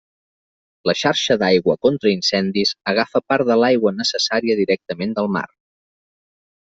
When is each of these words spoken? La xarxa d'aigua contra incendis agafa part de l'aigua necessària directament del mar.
La 0.89 0.95
xarxa 1.01 1.35
d'aigua 1.43 1.75
contra 1.87 2.13
incendis 2.15 2.73
agafa 2.93 3.21
part 3.33 3.47
de 3.51 3.59
l'aigua 3.65 3.93
necessària 3.99 4.57
directament 4.63 5.15
del 5.21 5.31
mar. 5.37 5.45